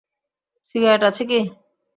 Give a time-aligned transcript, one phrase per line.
[0.75, 1.39] Cigarette আছে কী?